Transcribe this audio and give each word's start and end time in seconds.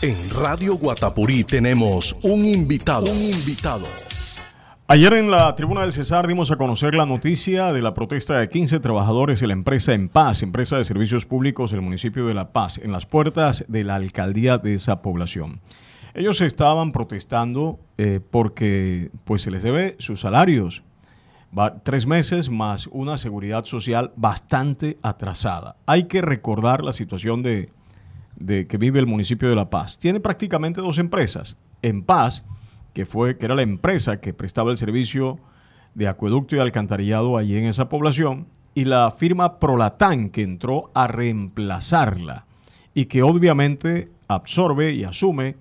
En 0.00 0.30
Radio 0.30 0.76
Guatapurí 0.76 1.42
tenemos 1.42 2.16
un 2.22 2.44
invitado. 2.44 3.10
Un 3.10 3.16
invitado. 3.16 3.82
Ayer 4.86 5.12
en 5.14 5.28
la 5.28 5.52
tribuna 5.56 5.80
del 5.80 5.92
Cesar 5.92 6.28
dimos 6.28 6.52
a 6.52 6.56
conocer 6.56 6.94
la 6.94 7.04
noticia 7.04 7.72
de 7.72 7.82
la 7.82 7.94
protesta 7.94 8.38
de 8.38 8.48
15 8.48 8.78
trabajadores 8.78 9.40
de 9.40 9.48
la 9.48 9.54
empresa 9.54 9.94
En 9.94 10.08
Paz, 10.08 10.44
empresa 10.44 10.76
de 10.76 10.84
servicios 10.84 11.26
públicos 11.26 11.72
del 11.72 11.80
municipio 11.80 12.28
de 12.28 12.34
La 12.34 12.52
Paz, 12.52 12.78
en 12.78 12.92
las 12.92 13.06
puertas 13.06 13.64
de 13.66 13.82
la 13.82 13.96
alcaldía 13.96 14.58
de 14.58 14.74
esa 14.74 15.02
población. 15.02 15.60
Ellos 16.14 16.42
estaban 16.42 16.92
protestando 16.92 17.80
eh, 17.96 18.20
porque 18.30 19.10
pues 19.24 19.42
se 19.42 19.50
les 19.50 19.64
debe 19.64 19.96
sus 19.98 20.20
salarios, 20.20 20.84
Va, 21.56 21.78
tres 21.82 22.06
meses 22.06 22.50
más 22.50 22.88
una 22.88 23.16
seguridad 23.16 23.64
social 23.64 24.12
bastante 24.16 24.98
atrasada. 25.00 25.76
Hay 25.86 26.04
que 26.04 26.20
recordar 26.20 26.84
la 26.84 26.92
situación 26.92 27.42
de, 27.42 27.70
de 28.38 28.66
que 28.66 28.76
vive 28.76 29.00
el 29.00 29.06
municipio 29.06 29.48
de 29.48 29.56
La 29.56 29.70
Paz. 29.70 29.98
Tiene 29.98 30.20
prácticamente 30.20 30.80
dos 30.80 30.98
empresas. 30.98 31.56
En 31.82 32.02
Paz, 32.02 32.44
que, 32.92 33.06
fue, 33.06 33.36
que 33.36 33.46
era 33.46 33.54
la 33.54 33.62
empresa 33.62 34.20
que 34.20 34.32
prestaba 34.32 34.70
el 34.70 34.78
servicio 34.78 35.38
de 35.94 36.08
acueducto 36.08 36.56
y 36.56 36.60
alcantarillado 36.60 37.36
allí 37.36 37.56
en 37.56 37.66
esa 37.66 37.88
población, 37.88 38.46
y 38.74 38.84
la 38.84 39.10
firma 39.10 39.58
Prolatán, 39.58 40.30
que 40.30 40.42
entró 40.42 40.90
a 40.94 41.08
reemplazarla 41.08 42.46
y 42.94 43.06
que 43.06 43.22
obviamente 43.22 44.10
absorbe 44.28 44.92
y 44.92 45.04
asume 45.04 45.56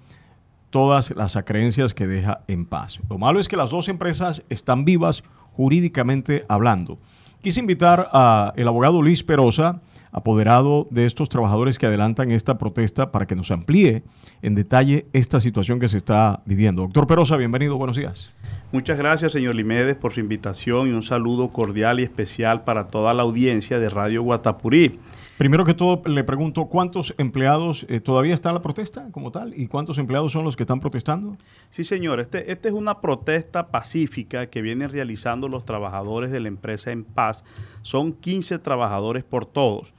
todas 0.69 1.11
las 1.11 1.35
acreencias 1.35 1.94
que 1.94 2.05
deja 2.05 2.41
en 2.47 2.66
paz. 2.66 2.99
Lo 3.09 3.17
malo 3.17 3.39
es 3.39 3.47
que 3.47 3.57
las 3.57 3.71
dos 3.71 3.88
empresas 3.88 4.44
están 4.49 4.85
vivas 4.85 5.23
jurídicamente 5.53 6.45
hablando. 6.49 6.99
Quise 7.41 7.59
invitar 7.59 8.09
al 8.11 8.67
abogado 8.67 9.02
Luis 9.02 9.23
Perosa, 9.23 9.81
apoderado 10.17 10.88
de 10.89 11.05
estos 11.05 11.30
trabajadores 11.30 11.77
que 11.77 11.85
adelantan 11.85 12.31
esta 12.31 12.58
protesta 12.58 13.12
para 13.12 13.27
que 13.27 13.35
nos 13.35 13.52
amplíe 13.52 14.03
en 14.41 14.55
detalle 14.55 15.05
esta 15.13 15.39
situación 15.39 15.80
que 15.80 15.88
se 15.88 15.98
está 15.98 16.41
viviendo. 16.45 16.81
Doctor 16.81 17.05
Perosa, 17.05 17.38
bienvenido, 17.38 17.77
buenos 17.77 17.95
días. 17.95 18.33
Muchas 18.72 18.97
gracias, 18.97 19.31
señor 19.31 19.53
Limedes, 19.53 19.95
por 19.95 20.14
su 20.14 20.19
invitación 20.19 20.89
y 20.89 20.91
un 20.91 21.03
saludo 21.03 21.50
cordial 21.50 22.00
y 22.00 22.03
especial 22.03 22.64
para 22.64 22.88
toda 22.88 23.14
la 23.14 23.23
audiencia 23.23 23.80
de 23.80 23.89
Radio 23.89 24.23
Guatapurí. 24.23 25.00
Primero 25.38 25.66
que 25.66 25.75
todo, 25.75 26.02
le 26.07 26.23
pregunto, 26.23 26.66
¿cuántos 26.66 27.13
empleados 27.19 27.85
eh, 27.89 27.99
todavía 27.99 28.33
está 28.33 28.52
la 28.52 28.61
protesta 28.61 29.09
como 29.11 29.31
tal? 29.31 29.53
¿Y 29.55 29.67
cuántos 29.67 29.99
empleados 29.99 30.31
son 30.31 30.44
los 30.44 30.55
que 30.55 30.63
están 30.63 30.79
protestando? 30.79 31.38
Sí, 31.69 31.83
señor. 31.83 32.19
Este, 32.19 32.52
esta 32.52 32.67
es 32.67 32.73
una 32.73 33.02
protesta 33.02 33.67
pacífica 33.67 34.47
que 34.47 34.63
vienen 34.63 34.89
realizando 34.89 35.47
los 35.47 35.63
trabajadores 35.63 36.31
de 36.31 36.39
la 36.39 36.47
empresa 36.47 36.91
En 36.91 37.03
Paz. 37.03 37.44
Son 37.83 38.13
15 38.13 38.57
trabajadores 38.59 39.23
por 39.23 39.45
todos. 39.45 39.94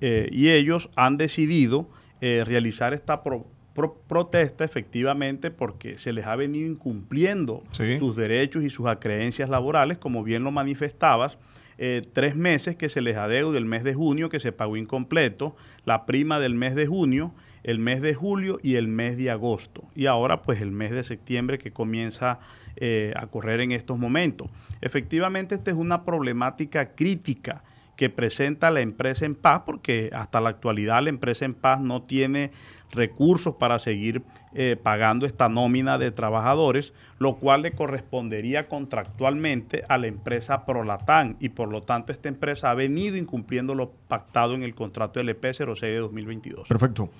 eh, 0.00 0.28
y 0.32 0.50
ellos 0.50 0.90
han 0.96 1.16
decidido 1.16 1.88
eh, 2.20 2.42
realizar 2.44 2.92
esta 2.92 3.22
protesta 3.22 4.64
efectivamente 4.64 5.52
porque 5.52 5.98
se 5.98 6.12
les 6.12 6.26
ha 6.26 6.34
venido 6.34 6.68
incumpliendo 6.68 7.62
sí. 7.70 7.96
sus 7.96 8.16
derechos 8.16 8.64
y 8.64 8.70
sus 8.70 8.86
acreencias 8.88 9.48
laborales, 9.48 9.98
como 9.98 10.24
bien 10.24 10.42
lo 10.42 10.50
manifestabas 10.50 11.38
eh, 11.82 12.02
tres 12.12 12.36
meses 12.36 12.76
que 12.76 12.90
se 12.90 13.00
les 13.00 13.16
adeude 13.16 13.56
el 13.56 13.64
mes 13.64 13.84
de 13.84 13.94
junio 13.94 14.28
que 14.28 14.38
se 14.38 14.52
pagó 14.52 14.76
incompleto, 14.76 15.56
la 15.86 16.04
prima 16.04 16.38
del 16.38 16.54
mes 16.54 16.74
de 16.74 16.86
junio, 16.86 17.32
el 17.62 17.78
mes 17.78 18.02
de 18.02 18.12
julio 18.12 18.60
y 18.62 18.74
el 18.74 18.86
mes 18.86 19.16
de 19.16 19.30
agosto. 19.30 19.84
Y 19.94 20.04
ahora 20.04 20.42
pues 20.42 20.60
el 20.60 20.72
mes 20.72 20.90
de 20.90 21.02
septiembre 21.02 21.56
que 21.56 21.70
comienza 21.70 22.38
eh, 22.76 23.14
a 23.16 23.28
correr 23.28 23.62
en 23.62 23.72
estos 23.72 23.98
momentos. 23.98 24.50
Efectivamente 24.82 25.54
esta 25.54 25.70
es 25.70 25.76
una 25.78 26.04
problemática 26.04 26.94
crítica 26.94 27.64
que 28.00 28.08
presenta 28.08 28.70
la 28.70 28.80
empresa 28.80 29.26
en 29.26 29.34
paz, 29.34 29.64
porque 29.66 30.08
hasta 30.14 30.40
la 30.40 30.48
actualidad 30.48 31.02
la 31.02 31.10
empresa 31.10 31.44
en 31.44 31.52
paz 31.52 31.82
no 31.82 32.00
tiene 32.00 32.50
recursos 32.92 33.56
para 33.56 33.78
seguir 33.78 34.22
eh, 34.54 34.78
pagando 34.82 35.26
esta 35.26 35.50
nómina 35.50 35.98
de 35.98 36.10
trabajadores, 36.10 36.94
lo 37.18 37.36
cual 37.36 37.60
le 37.60 37.72
correspondería 37.72 38.68
contractualmente 38.68 39.84
a 39.86 39.98
la 39.98 40.06
empresa 40.06 40.64
Prolatán 40.64 41.36
y 41.40 41.50
por 41.50 41.68
lo 41.68 41.82
tanto 41.82 42.10
esta 42.10 42.30
empresa 42.30 42.70
ha 42.70 42.74
venido 42.74 43.18
incumpliendo 43.18 43.74
lo 43.74 43.90
pactado 44.08 44.54
en 44.54 44.62
el 44.62 44.74
contrato 44.74 45.20
LP 45.20 45.52
06 45.52 45.80
de 45.82 45.98
2022. 45.98 46.68
Perfecto. 46.68 47.10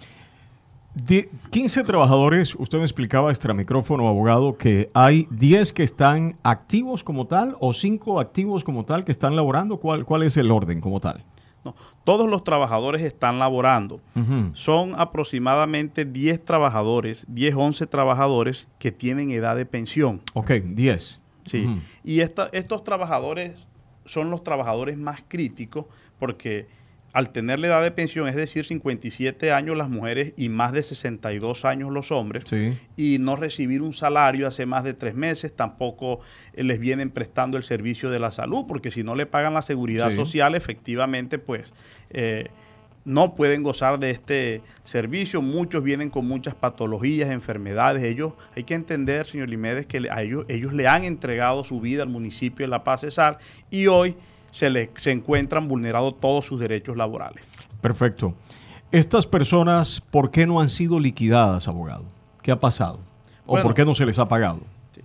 De 0.94 1.30
15 1.50 1.84
trabajadores, 1.84 2.54
usted 2.56 2.78
me 2.78 2.84
explicaba 2.84 3.30
extra 3.30 3.54
micrófono, 3.54 4.08
abogado, 4.08 4.56
que 4.56 4.90
hay 4.92 5.28
10 5.30 5.72
que 5.72 5.84
están 5.84 6.36
activos 6.42 7.04
como 7.04 7.26
tal 7.26 7.56
o 7.60 7.72
5 7.72 8.18
activos 8.18 8.64
como 8.64 8.84
tal 8.84 9.04
que 9.04 9.12
están 9.12 9.36
laborando. 9.36 9.76
¿Cuál, 9.78 10.04
cuál 10.04 10.24
es 10.24 10.36
el 10.36 10.50
orden 10.50 10.80
como 10.80 10.98
tal? 10.98 11.24
No, 11.64 11.76
todos 12.04 12.28
los 12.28 12.42
trabajadores 12.42 13.02
están 13.02 13.38
laborando. 13.38 14.00
Uh 14.16 14.20
-huh. 14.20 14.54
Son 14.54 14.94
aproximadamente 14.96 16.04
10 16.04 16.44
trabajadores, 16.44 17.24
10, 17.28 17.54
11 17.54 17.86
trabajadores 17.86 18.66
que 18.78 18.90
tienen 18.90 19.30
edad 19.30 19.56
de 19.56 19.66
pensión. 19.66 20.22
Ok, 20.34 20.50
10. 20.64 21.20
Sí. 21.44 21.66
Uh 21.66 21.70
-huh. 21.70 21.80
Y 22.02 22.20
esta, 22.20 22.48
estos 22.52 22.82
trabajadores 22.82 23.66
son 24.06 24.30
los 24.30 24.42
trabajadores 24.42 24.96
más 24.98 25.22
críticos 25.28 25.84
porque 26.18 26.66
al 27.12 27.30
tener 27.30 27.58
la 27.58 27.66
edad 27.66 27.82
de 27.82 27.90
pensión, 27.90 28.28
es 28.28 28.36
decir, 28.36 28.64
57 28.64 29.52
años 29.52 29.76
las 29.76 29.88
mujeres 29.88 30.32
y 30.36 30.48
más 30.48 30.72
de 30.72 30.82
62 30.82 31.64
años 31.64 31.90
los 31.90 32.12
hombres, 32.12 32.44
sí. 32.46 32.78
y 32.96 33.18
no 33.18 33.36
recibir 33.36 33.82
un 33.82 33.92
salario 33.92 34.46
hace 34.46 34.66
más 34.66 34.84
de 34.84 34.94
tres 34.94 35.14
meses, 35.14 35.54
tampoco 35.54 36.20
les 36.54 36.78
vienen 36.78 37.10
prestando 37.10 37.56
el 37.56 37.64
servicio 37.64 38.10
de 38.10 38.20
la 38.20 38.30
salud, 38.30 38.64
porque 38.68 38.90
si 38.90 39.02
no 39.02 39.14
le 39.14 39.26
pagan 39.26 39.54
la 39.54 39.62
seguridad 39.62 40.10
sí. 40.10 40.16
social, 40.16 40.54
efectivamente, 40.54 41.38
pues 41.38 41.72
eh, 42.10 42.48
no 43.04 43.34
pueden 43.34 43.62
gozar 43.62 43.98
de 43.98 44.10
este 44.10 44.62
servicio. 44.82 45.42
Muchos 45.42 45.82
vienen 45.82 46.10
con 46.10 46.26
muchas 46.26 46.54
patologías, 46.54 47.30
enfermedades. 47.30 48.02
Ellos, 48.04 48.34
hay 48.54 48.64
que 48.64 48.74
entender, 48.74 49.26
señor 49.26 49.48
Limedes, 49.48 49.86
que 49.86 50.08
a 50.10 50.22
ellos, 50.22 50.44
ellos 50.48 50.72
le 50.72 50.86
han 50.86 51.04
entregado 51.04 51.64
su 51.64 51.80
vida 51.80 52.02
al 52.02 52.08
municipio 52.08 52.64
de 52.64 52.68
La 52.68 52.84
Paz 52.84 53.00
Cesar 53.02 53.38
y 53.70 53.86
hoy 53.86 54.16
se, 54.50 54.70
le, 54.70 54.90
se 54.96 55.10
encuentran 55.10 55.68
vulnerados 55.68 56.18
todos 56.20 56.44
sus 56.44 56.60
derechos 56.60 56.96
laborales. 56.96 57.44
Perfecto. 57.80 58.34
Estas 58.92 59.26
personas, 59.26 60.00
¿por 60.10 60.30
qué 60.30 60.46
no 60.46 60.60
han 60.60 60.68
sido 60.68 60.98
liquidadas, 60.98 61.68
abogado? 61.68 62.04
¿Qué 62.42 62.50
ha 62.50 62.58
pasado? 62.58 63.00
¿O 63.46 63.52
bueno, 63.52 63.64
por 63.64 63.74
qué 63.74 63.84
no 63.84 63.94
se 63.94 64.04
les 64.04 64.18
ha 64.18 64.26
pagado? 64.26 64.60
Sí. 64.92 65.00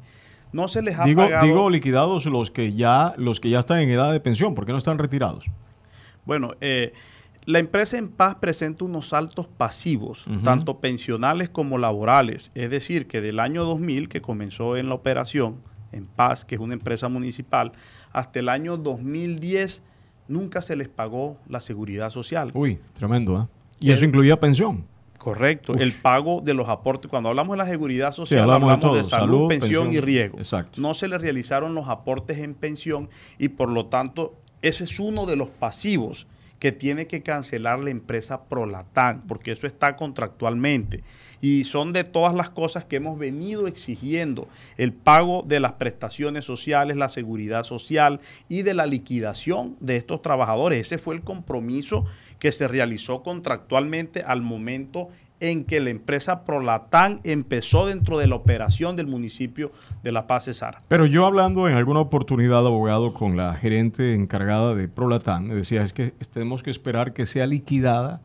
No 0.51 0.67
se 0.67 0.81
les 0.81 0.97
ha 0.97 1.03
digo, 1.03 1.21
pagado. 1.21 1.45
Digo 1.45 1.69
liquidados 1.69 2.25
los 2.25 2.49
que 2.49 2.73
ya 2.73 3.13
los 3.17 3.39
que 3.39 3.49
ya 3.49 3.59
están 3.59 3.79
en 3.79 3.89
edad 3.89 4.11
de 4.11 4.19
pensión, 4.19 4.55
¿por 4.55 4.65
qué 4.65 4.71
no 4.71 4.77
están 4.79 4.97
retirados? 4.97 5.45
Bueno, 6.25 6.53
eh, 6.61 6.93
la 7.45 7.59
empresa 7.59 7.97
en 7.99 8.09
paz 8.09 8.37
presenta 8.39 8.85
unos 8.85 9.09
saltos 9.09 9.47
pasivos, 9.47 10.25
uh 10.25 10.31
-huh. 10.31 10.43
tanto 10.43 10.79
pensionales 10.79 11.49
como 11.49 11.77
laborales. 11.77 12.49
Es 12.55 12.71
decir, 12.71 13.07
que 13.07 13.21
del 13.21 13.39
año 13.39 13.65
2000, 13.65 14.09
que 14.09 14.21
comenzó 14.21 14.77
en 14.77 14.89
la 14.89 14.95
operación 14.95 15.57
en 15.91 16.07
paz, 16.07 16.43
que 16.43 16.55
es 16.55 16.61
una 16.61 16.73
empresa 16.73 17.07
municipal, 17.07 17.71
hasta 18.15 18.39
el 18.39 18.47
año 18.47 18.77
2010 18.77 19.81
nunca 20.29 20.61
se 20.61 20.77
les 20.77 20.87
pagó 20.87 21.37
la 21.49 21.59
seguridad 21.59 22.09
social. 22.09 22.49
Uy, 22.53 22.79
tremendo, 22.93 23.41
¿eh? 23.41 23.47
Y 23.81 23.89
el, 23.89 23.97
eso 23.97 24.05
incluía 24.05 24.39
pensión. 24.39 24.85
Correcto, 25.17 25.73
Uf. 25.73 25.81
el 25.81 25.91
pago 25.91 26.39
de 26.39 26.53
los 26.53 26.69
aportes. 26.69 27.09
Cuando 27.09 27.27
hablamos 27.27 27.55
de 27.55 27.57
la 27.57 27.69
seguridad 27.69 28.13
social, 28.13 28.39
sí, 28.39 28.41
hablamos, 28.41 28.71
hablamos 28.71 28.95
de, 28.95 29.03
de, 29.03 29.03
salud, 29.03 29.25
salud 29.25 29.47
pensión, 29.49 29.87
pensión, 29.87 29.93
y 29.93 29.99
riego. 29.99 30.37
Exacto. 30.37 30.79
No 30.79 30.93
se 30.93 31.09
le 31.09 31.17
realizaron 31.17 31.75
los 31.75 31.89
aportes 31.89 32.37
en 32.37 32.53
pensión 32.53 33.09
y 33.37 33.49
por 33.49 33.69
lo 33.69 33.87
tanto 33.87 34.35
ese 34.61 34.85
es 34.85 34.97
uno 34.99 35.25
de 35.25 35.35
los 35.35 35.49
pasivos 35.49 36.25
que 36.59 36.71
tiene 36.71 37.07
que 37.07 37.21
cancelar 37.21 37.79
la 37.79 37.89
empresa 37.89 38.45
Prolatán, 38.45 39.23
porque 39.27 39.51
eso 39.51 39.67
está 39.67 39.95
contractualmente. 39.95 41.03
Y 41.41 41.65
son 41.65 41.91
de 41.91 42.03
todas 42.03 42.33
las 42.33 42.49
cosas 42.49 42.85
que 42.85 42.95
hemos 42.95 43.19
venido 43.19 43.67
exigiendo, 43.67 44.47
el 44.77 44.93
pago 44.93 45.43
de 45.45 45.59
las 45.59 45.73
prestaciones 45.73 46.45
sociales, 46.45 46.97
la 46.97 47.09
seguridad 47.09 47.63
social 47.63 48.21
y 48.49 48.61
de 48.61 48.73
la 48.73 48.85
liquidación 48.85 49.75
de 49.79 49.97
estos 49.97 50.21
trabajadores. 50.21 50.79
Ese 50.79 50.97
fue 50.97 51.15
el 51.15 51.21
compromiso 51.21 52.05
que 52.39 52.51
se 52.51 52.67
realizó 52.67 53.21
contractualmente 53.21 54.21
al 54.21 54.41
momento 54.41 55.09
en 55.51 55.65
que 55.65 55.79
la 55.79 55.89
empresa 55.89 56.43
Prolatán 56.43 57.21
empezó 57.23 57.85
dentro 57.85 58.17
de 58.17 58.27
la 58.27 58.35
operación 58.35 58.95
del 58.95 59.07
municipio 59.07 59.71
de 60.03 60.11
La 60.11 60.27
Paz 60.27 60.45
Cesar. 60.45 60.79
Pero 60.87 61.05
yo 61.05 61.25
hablando 61.25 61.67
en 61.67 61.75
alguna 61.75 61.99
oportunidad, 61.99 62.65
abogado, 62.65 63.13
con 63.13 63.37
la 63.37 63.53
gerente 63.55 64.13
encargada 64.13 64.75
de 64.75 64.87
Prolatán, 64.87 65.47
me 65.47 65.55
decía, 65.55 65.83
es 65.83 65.93
que 65.93 66.13
tenemos 66.31 66.63
que 66.63 66.71
esperar 66.71 67.13
que 67.13 67.25
sea 67.25 67.45
liquidada 67.45 68.21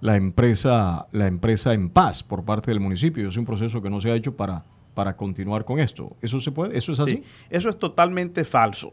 la 0.00 0.16
empresa, 0.16 1.06
la 1.12 1.26
empresa 1.26 1.74
en 1.74 1.90
paz 1.90 2.22
por 2.22 2.44
parte 2.44 2.70
del 2.70 2.80
municipio. 2.80 3.28
Es 3.28 3.36
un 3.36 3.44
proceso 3.44 3.82
que 3.82 3.90
no 3.90 4.00
se 4.00 4.10
ha 4.10 4.16
hecho 4.16 4.36
para, 4.36 4.64
para 4.94 5.16
continuar 5.16 5.64
con 5.64 5.78
esto. 5.78 6.16
¿Eso 6.22 6.40
se 6.40 6.50
puede? 6.50 6.76
¿Eso 6.76 6.92
es 6.92 7.00
así? 7.00 7.18
Sí, 7.18 7.24
eso 7.50 7.68
es 7.68 7.78
totalmente 7.78 8.44
falso. 8.44 8.92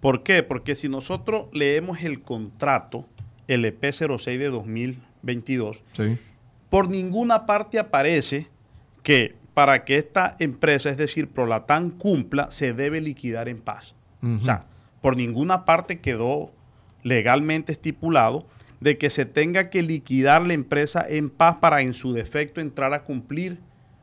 ¿Por 0.00 0.24
qué? 0.24 0.42
Porque 0.42 0.74
si 0.74 0.88
nosotros 0.88 1.46
leemos 1.52 2.02
el 2.02 2.22
contrato 2.22 3.06
LP 3.46 3.92
06 3.92 4.38
de 4.38 4.50
2022, 4.50 5.84
sí 5.96 6.18
por 6.72 6.88
ninguna 6.88 7.44
parte 7.44 7.78
aparece 7.78 8.48
que 9.02 9.36
para 9.52 9.84
que 9.84 9.98
esta 9.98 10.36
empresa, 10.38 10.88
es 10.88 10.96
decir, 10.96 11.28
Prolatán, 11.28 11.90
cumpla, 11.90 12.50
se 12.50 12.72
debe 12.72 13.02
liquidar 13.02 13.50
en 13.50 13.58
paz. 13.58 13.94
Uh 14.22 14.28
-huh. 14.28 14.38
O 14.38 14.40
sea, 14.40 14.64
por 15.02 15.14
ninguna 15.14 15.66
parte 15.66 16.00
quedó 16.00 16.50
legalmente 17.02 17.72
estipulado 17.72 18.46
de 18.80 18.96
que 18.96 19.10
se 19.10 19.26
tenga 19.26 19.68
que 19.68 19.82
liquidar 19.82 20.46
la 20.46 20.54
empresa 20.54 21.04
en 21.06 21.28
paz 21.28 21.56
para 21.60 21.82
en 21.82 21.92
su 21.92 22.14
defecto 22.14 22.62
entrar 22.62 22.94
a 22.94 23.02
cumplir 23.02 23.58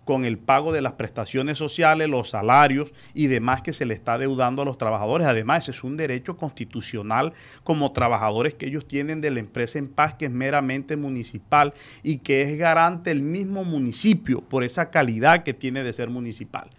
con 0.09 0.25
el 0.25 0.39
pago 0.39 0.71
de 0.71 0.81
las 0.81 0.93
prestaciones 0.93 1.59
sociales, 1.59 2.09
los 2.09 2.31
salarios 2.31 2.91
y 3.13 3.27
demás 3.27 3.61
que 3.61 3.73
se 3.73 3.85
le 3.85 3.93
está 3.93 4.17
deudando 4.17 4.63
a 4.63 4.65
los 4.65 4.75
trabajadores. 4.75 5.27
Además, 5.27 5.61
ese 5.61 5.69
es 5.69 5.83
un 5.83 5.97
derecho 5.97 6.35
constitucional 6.35 7.33
como 7.63 7.91
trabajadores 7.91 8.55
que 8.55 8.65
ellos 8.65 8.87
tienen 8.87 9.21
de 9.21 9.29
la 9.29 9.39
empresa 9.39 9.77
en 9.77 9.87
paz, 9.87 10.15
que 10.15 10.25
es 10.25 10.31
meramente 10.31 10.97
municipal 10.97 11.75
y 12.01 12.17
que 12.17 12.41
es 12.41 12.57
garante 12.57 13.11
el 13.11 13.21
mismo 13.21 13.63
municipio 13.63 14.41
por 14.41 14.63
esa 14.63 14.89
calidad 14.89 15.43
que 15.43 15.53
tiene 15.53 15.83
de 15.83 15.93
ser 15.93 16.09
municipal. 16.09 16.71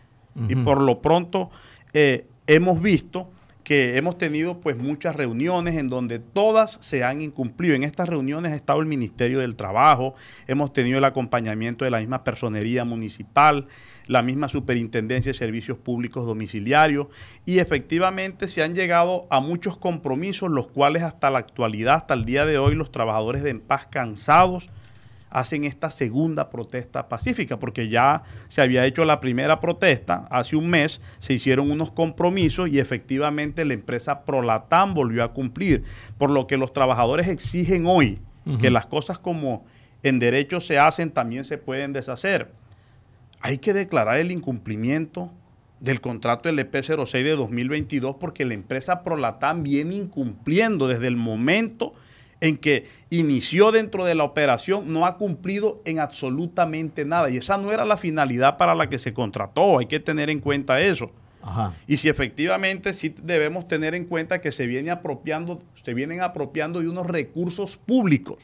Y 0.48 0.56
por 0.56 0.82
lo 0.82 1.00
pronto 1.00 1.52
eh, 1.92 2.26
hemos 2.48 2.82
visto 2.82 3.30
que 3.64 3.96
hemos 3.96 4.18
tenido 4.18 4.60
pues 4.60 4.76
muchas 4.76 5.16
reuniones 5.16 5.76
en 5.76 5.88
donde 5.88 6.18
todas 6.18 6.78
se 6.80 7.04
han 7.04 7.20
incumplido. 7.20 7.74
En 7.74 7.82
estas 7.82 8.08
reuniones 8.08 8.52
ha 8.52 8.56
estado 8.56 8.80
el 8.80 8.86
Ministerio 8.86 9.40
del 9.40 9.56
Trabajo, 9.56 10.14
hemos 10.46 10.72
tenido 10.72 10.98
el 10.98 11.04
acompañamiento 11.04 11.84
de 11.84 11.90
la 11.90 11.98
misma 11.98 12.24
personería 12.24 12.84
municipal, 12.84 13.68
la 14.06 14.22
misma 14.22 14.48
Superintendencia 14.48 15.32
de 15.32 15.38
Servicios 15.38 15.78
Públicos 15.78 16.26
Domiciliarios 16.26 17.06
y 17.46 17.58
efectivamente 17.58 18.48
se 18.48 18.62
han 18.62 18.74
llegado 18.74 19.26
a 19.30 19.40
muchos 19.40 19.76
compromisos, 19.76 20.50
los 20.50 20.66
cuales 20.66 21.02
hasta 21.02 21.30
la 21.30 21.38
actualidad, 21.38 21.94
hasta 21.96 22.14
el 22.14 22.24
día 22.24 22.46
de 22.46 22.58
hoy, 22.58 22.74
los 22.74 22.90
trabajadores 22.90 23.42
de 23.42 23.50
En 23.50 23.60
Paz 23.60 23.86
cansados, 23.90 24.68
hacen 25.30 25.64
esta 25.64 25.90
segunda 25.90 26.50
protesta 26.50 27.08
pacífica, 27.08 27.58
porque 27.58 27.88
ya 27.88 28.24
se 28.48 28.60
había 28.60 28.84
hecho 28.84 29.04
la 29.04 29.20
primera 29.20 29.60
protesta 29.60 30.26
hace 30.30 30.56
un 30.56 30.68
mes, 30.68 31.00
se 31.18 31.32
hicieron 31.32 31.70
unos 31.70 31.92
compromisos 31.92 32.68
y 32.68 32.78
efectivamente 32.78 33.64
la 33.64 33.74
empresa 33.74 34.24
Prolatam 34.24 34.92
volvió 34.92 35.24
a 35.24 35.32
cumplir, 35.32 35.84
por 36.18 36.30
lo 36.30 36.46
que 36.46 36.56
los 36.56 36.72
trabajadores 36.72 37.28
exigen 37.28 37.86
hoy 37.86 38.20
que 38.60 38.70
las 38.70 38.86
cosas 38.86 39.18
como 39.18 39.64
en 40.02 40.18
derecho 40.18 40.60
se 40.60 40.78
hacen 40.78 41.12
también 41.12 41.44
se 41.44 41.56
pueden 41.56 41.92
deshacer. 41.92 42.50
Hay 43.40 43.58
que 43.58 43.72
declarar 43.72 44.18
el 44.18 44.32
incumplimiento 44.32 45.30
del 45.78 46.00
contrato 46.00 46.48
LP06 46.48 47.22
de 47.22 47.36
2022 47.36 48.16
porque 48.18 48.44
la 48.44 48.54
empresa 48.54 49.02
Prolatam 49.02 49.62
viene 49.62 49.94
incumpliendo 49.94 50.88
desde 50.88 51.06
el 51.06 51.16
momento 51.16 51.92
en 52.40 52.56
que 52.56 52.88
inició 53.10 53.72
dentro 53.72 54.04
de 54.04 54.14
la 54.14 54.24
operación 54.24 54.92
no 54.92 55.06
ha 55.06 55.16
cumplido 55.16 55.80
en 55.84 55.98
absolutamente 55.98 57.04
nada. 57.04 57.30
Y 57.30 57.36
esa 57.36 57.58
no 57.58 57.72
era 57.72 57.84
la 57.84 57.96
finalidad 57.96 58.56
para 58.56 58.74
la 58.74 58.88
que 58.88 58.98
se 58.98 59.12
contrató. 59.12 59.78
Hay 59.78 59.86
que 59.86 60.00
tener 60.00 60.30
en 60.30 60.40
cuenta 60.40 60.80
eso. 60.80 61.10
Y 61.86 61.96
si 61.96 62.08
efectivamente 62.08 62.92
sí 62.92 63.14
debemos 63.22 63.66
tener 63.66 63.94
en 63.94 64.04
cuenta 64.04 64.40
que 64.40 64.52
se 64.52 64.66
viene 64.66 64.90
apropiando, 64.90 65.60
se 65.82 65.94
vienen 65.94 66.20
apropiando 66.20 66.80
de 66.80 66.88
unos 66.88 67.06
recursos 67.06 67.78
públicos, 67.78 68.38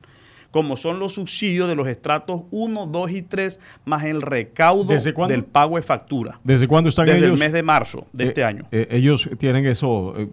como 0.56 0.78
son 0.78 0.98
los 0.98 1.12
subsidios 1.12 1.68
de 1.68 1.76
los 1.76 1.86
estratos 1.86 2.44
1, 2.50 2.86
2 2.86 3.10
y 3.10 3.20
3, 3.20 3.60
más 3.84 4.04
el 4.04 4.22
recaudo 4.22 4.96
del 5.28 5.44
pago 5.44 5.76
de 5.76 5.82
factura. 5.82 6.40
¿Desde 6.44 6.66
cuándo 6.66 6.88
están 6.88 7.04
Desde 7.04 7.18
ellos? 7.18 7.32
el 7.32 7.38
mes 7.38 7.52
de 7.52 7.62
marzo 7.62 8.06
de 8.14 8.24
eh, 8.24 8.28
este 8.28 8.42
año. 8.42 8.64
Eh, 8.72 8.86
ellos 8.88 9.28
tienen 9.38 9.66
eso, 9.66 10.14
eh, 10.16 10.30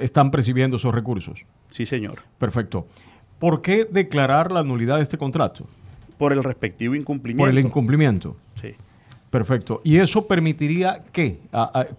están 0.00 0.32
percibiendo 0.32 0.78
esos 0.78 0.92
recursos. 0.92 1.44
Sí, 1.70 1.86
señor. 1.86 2.18
Perfecto. 2.36 2.88
¿Por 3.38 3.62
qué 3.62 3.84
declarar 3.84 4.50
la 4.50 4.64
nulidad 4.64 4.96
de 4.96 5.04
este 5.04 5.16
contrato? 5.16 5.68
Por 6.18 6.32
el 6.32 6.42
respectivo 6.42 6.96
incumplimiento. 6.96 7.44
Por 7.44 7.56
el 7.56 7.64
incumplimiento. 7.64 8.36
Sí. 8.60 8.74
Perfecto. 9.30 9.82
¿Y 9.84 9.98
eso 9.98 10.26
permitiría 10.26 11.04
qué? 11.12 11.38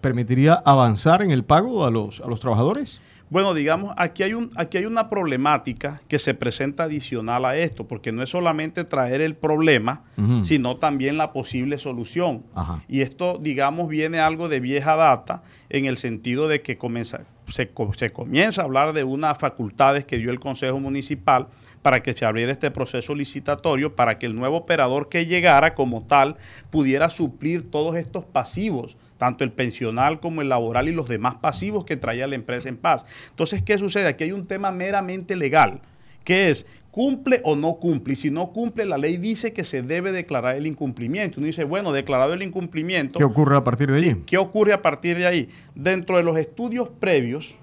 ¿Permitiría 0.02 0.62
avanzar 0.62 1.22
en 1.22 1.30
el 1.30 1.42
pago 1.42 1.86
a 1.86 1.90
los, 1.90 2.20
a 2.20 2.26
los 2.26 2.38
trabajadores? 2.38 3.00
Bueno, 3.32 3.54
digamos, 3.54 3.94
aquí 3.96 4.24
hay, 4.24 4.34
un, 4.34 4.50
aquí 4.56 4.76
hay 4.76 4.84
una 4.84 5.08
problemática 5.08 6.02
que 6.06 6.18
se 6.18 6.34
presenta 6.34 6.82
adicional 6.82 7.46
a 7.46 7.56
esto, 7.56 7.88
porque 7.88 8.12
no 8.12 8.22
es 8.22 8.28
solamente 8.28 8.84
traer 8.84 9.22
el 9.22 9.34
problema, 9.34 10.02
sino 10.42 10.76
también 10.76 11.16
la 11.16 11.32
posible 11.32 11.78
solución. 11.78 12.42
Y 12.88 13.00
esto, 13.00 13.38
digamos, 13.40 13.88
viene 13.88 14.20
algo 14.20 14.50
de 14.50 14.60
vieja 14.60 14.96
data 14.96 15.42
en 15.70 15.86
el 15.86 15.96
sentido 15.96 16.46
de 16.46 16.60
que 16.60 16.76
comienza, 16.76 17.22
se, 17.48 17.72
se 17.96 18.10
comienza 18.10 18.60
a 18.60 18.64
hablar 18.66 18.92
de 18.92 19.02
unas 19.02 19.38
facultades 19.38 20.04
que 20.04 20.18
dio 20.18 20.30
el 20.30 20.38
Consejo 20.38 20.78
Municipal 20.78 21.48
para 21.80 22.00
que 22.00 22.12
se 22.12 22.26
abriera 22.26 22.52
este 22.52 22.70
proceso 22.70 23.14
licitatorio, 23.14 23.96
para 23.96 24.18
que 24.18 24.26
el 24.26 24.36
nuevo 24.36 24.58
operador 24.58 25.08
que 25.08 25.24
llegara 25.24 25.74
como 25.74 26.02
tal 26.02 26.36
pudiera 26.68 27.08
suplir 27.08 27.70
todos 27.70 27.96
estos 27.96 28.26
pasivos 28.26 28.98
tanto 29.22 29.44
el 29.44 29.52
pensional 29.52 30.18
como 30.18 30.42
el 30.42 30.48
laboral 30.48 30.88
y 30.88 30.92
los 30.92 31.08
demás 31.08 31.36
pasivos 31.36 31.84
que 31.84 31.96
traía 31.96 32.26
la 32.26 32.34
empresa 32.34 32.68
en 32.68 32.76
paz. 32.76 33.06
Entonces, 33.30 33.62
¿qué 33.62 33.78
sucede? 33.78 34.08
Aquí 34.08 34.24
hay 34.24 34.32
un 34.32 34.48
tema 34.48 34.72
meramente 34.72 35.36
legal, 35.36 35.80
que 36.24 36.50
es, 36.50 36.66
¿cumple 36.90 37.40
o 37.44 37.54
no 37.54 37.74
cumple? 37.74 38.14
Y 38.14 38.16
si 38.16 38.32
no 38.32 38.50
cumple, 38.50 38.84
la 38.84 38.98
ley 38.98 39.18
dice 39.18 39.52
que 39.52 39.62
se 39.62 39.82
debe 39.84 40.10
declarar 40.10 40.56
el 40.56 40.66
incumplimiento. 40.66 41.38
Uno 41.38 41.46
dice, 41.46 41.62
bueno, 41.62 41.92
declarado 41.92 42.34
el 42.34 42.42
incumplimiento. 42.42 43.16
¿Qué 43.16 43.24
ocurre 43.24 43.54
a 43.54 43.62
partir 43.62 43.92
de 43.92 43.98
ahí? 43.98 44.22
¿Qué 44.26 44.38
ocurre 44.38 44.72
a 44.72 44.82
partir 44.82 45.16
de 45.16 45.26
ahí? 45.28 45.48
Dentro 45.76 46.16
de 46.16 46.24
los 46.24 46.36
estudios 46.36 46.88
previos, 46.88 47.56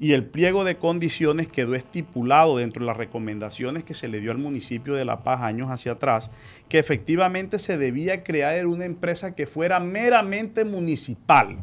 y 0.00 0.14
el 0.14 0.24
pliego 0.24 0.64
de 0.64 0.78
condiciones 0.78 1.46
quedó 1.46 1.74
estipulado 1.74 2.56
dentro 2.56 2.80
de 2.80 2.86
las 2.86 2.96
recomendaciones 2.96 3.84
que 3.84 3.92
se 3.92 4.08
le 4.08 4.20
dio 4.20 4.32
al 4.32 4.38
municipio 4.38 4.94
de 4.94 5.04
La 5.04 5.22
Paz 5.22 5.42
años 5.42 5.70
hacia 5.70 5.92
atrás, 5.92 6.30
que 6.70 6.78
efectivamente 6.78 7.58
se 7.58 7.76
debía 7.76 8.24
crear 8.24 8.66
una 8.66 8.86
empresa 8.86 9.34
que 9.34 9.46
fuera 9.46 9.78
meramente 9.78 10.64
municipal, 10.64 11.58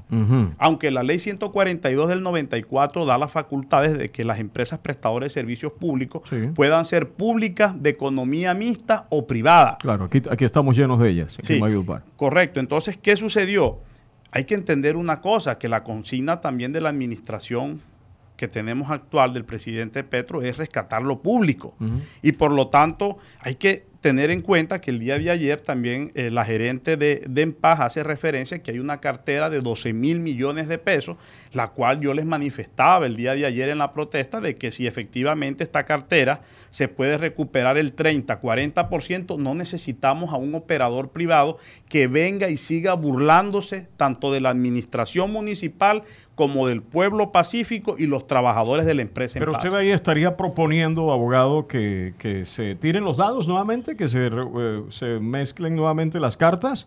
aunque 0.60 0.92
la 0.92 1.02
ley 1.02 1.18
142 1.18 2.10
del 2.10 2.22
94 2.22 3.06
da 3.06 3.18
las 3.18 3.32
facultades 3.32 3.98
de 3.98 4.12
que 4.12 4.24
las 4.24 4.38
empresas 4.38 4.78
prestadoras 4.78 5.30
de 5.30 5.34
servicios 5.34 5.72
públicos 5.72 6.22
puedan 6.54 6.86
ser 6.86 7.10
públicas, 7.10 7.82
de 7.82 7.90
economía 7.90 8.54
mixta 8.54 9.08
o 9.10 9.26
privada. 9.26 9.80
Claro, 9.80 10.06
aquí, 10.06 10.22
aquí 10.30 10.46
estamos 10.46 10.78
llenos 10.78 11.00
de 11.00 11.10
ellas. 11.10 11.40
Sí, 11.42 11.60
correcto. 12.16 12.60
Entonces, 12.60 12.98
¿qué 12.98 13.16
sucedió? 13.18 13.80
Hay 14.30 14.44
que 14.44 14.54
entender 14.54 14.96
una 14.96 15.22
cosa, 15.22 15.58
que 15.58 15.70
la 15.70 15.84
consigna 15.84 16.40
también 16.40 16.72
de 16.72 16.82
la 16.82 16.90
administración 16.90 17.82
que 18.38 18.48
tenemos 18.48 18.92
actual 18.92 19.34
del 19.34 19.44
presidente 19.44 20.04
Petro 20.04 20.42
es 20.42 20.56
rescatar 20.56 21.02
lo 21.02 21.22
público. 21.22 21.76
Y 22.22 22.34
por 22.34 22.52
lo 22.52 22.68
tanto 22.68 23.18
hay 23.42 23.56
que 23.56 23.88
tener 24.02 24.30
en 24.30 24.42
cuenta 24.42 24.80
que 24.80 24.92
el 24.92 25.00
día 25.00 25.18
de 25.18 25.32
ayer 25.32 25.60
también 25.60 26.12
eh, 26.14 26.30
la 26.30 26.46
gerente 26.46 26.98
de, 26.98 27.24
de 27.28 27.56
hace 27.64 28.04
referencia 28.04 28.62
que 28.62 28.72
hay 28.72 28.80
una 28.80 29.02
cartera 29.02 29.50
de 29.50 29.60
12 29.60 29.92
mil 29.92 30.20
millones 30.20 30.68
de 30.68 30.78
pesos, 30.78 31.18
la 31.52 31.70
cual 31.70 32.00
yo 32.00 32.14
les 32.14 32.26
manifestaba 32.26 33.06
el 33.06 33.16
día 33.16 33.34
de 33.34 33.46
ayer 33.46 33.70
en 33.70 33.80
la 33.80 33.94
protesta 33.94 34.40
de 34.40 34.56
que 34.56 34.72
si 34.72 34.86
efectivamente 34.86 35.64
esta 35.64 35.84
cartera 35.84 36.42
se 36.70 36.88
puede 36.88 37.18
recuperar 37.18 37.78
el 37.78 37.94
30, 37.94 38.40
40%, 38.40 39.38
no 39.38 39.56
necesitamos 39.56 40.32
a 40.32 40.38
un 40.38 40.54
operador 40.54 41.10
privado 41.10 41.58
que 41.90 42.08
venga 42.08 42.50
y 42.50 42.58
siga 42.58 42.94
burlándose 42.94 43.88
tanto 43.98 44.32
de 44.32 44.42
la 44.42 44.52
administración 44.52 45.32
municipal 45.32 46.04
como 46.38 46.68
del 46.68 46.84
pueblo 46.84 47.32
pacífico 47.32 47.96
y 47.98 48.06
los 48.06 48.28
trabajadores 48.28 48.86
de 48.86 48.94
la 48.94 49.02
empresa. 49.02 49.40
Pero 49.40 49.54
usted 49.54 49.74
ahí 49.74 49.90
estaría 49.90 50.38
proponiendo, 50.38 51.12
abogado, 51.12 51.66
que, 51.66 52.14
que 52.20 52.46
se 52.46 52.76
tiren 52.76 53.04
los 53.04 53.18
dados 53.18 53.48
nuevamente 53.48 53.98
que 53.98 54.08
se, 54.08 54.28
eh, 54.28 54.84
se 54.90 55.20
mezclen 55.20 55.76
nuevamente 55.76 56.20
las 56.20 56.38
cartas. 56.38 56.86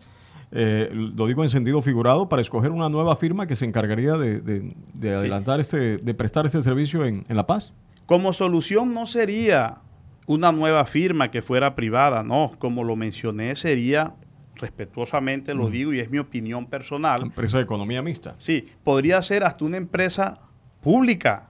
Eh, 0.53 0.89
lo 0.93 1.27
digo 1.27 1.43
en 1.43 1.49
sentido 1.49 1.81
figurado, 1.81 2.29
para 2.29 2.41
escoger 2.41 2.71
una 2.71 2.87
nueva 2.87 3.17
firma 3.17 3.45
que 3.45 3.57
se 3.57 3.65
encargaría 3.65 4.13
de, 4.13 4.73
adelantar 5.01 5.59
este, 5.59 5.97
de 5.97 6.13
prestar 6.13 6.45
este 6.45 6.61
servicio 6.61 7.05
en, 7.05 7.25
La 7.27 7.45
Paz? 7.45 7.73
Como 8.05 8.31
solución 8.31 8.93
no 8.93 9.05
sería 9.05 9.79
una 10.27 10.53
nueva 10.53 10.85
firma 10.85 11.29
que 11.29 11.41
fuera 11.41 11.75
privada, 11.75 12.23
no, 12.23 12.53
como 12.57 12.85
lo 12.85 12.95
mencioné, 12.95 13.57
sería, 13.57 14.13
respetuosamente 14.61 15.53
lo 15.53 15.69
digo 15.69 15.93
y 15.93 15.99
es 15.99 16.09
mi 16.09 16.19
opinión 16.19 16.67
personal. 16.67 17.21
Empresa 17.21 17.57
de 17.57 17.63
economía 17.63 18.01
mixta. 18.01 18.35
Sí, 18.37 18.69
podría 18.83 19.21
ser 19.21 19.43
hasta 19.43 19.65
una 19.65 19.77
empresa 19.77 20.39
pública, 20.81 21.49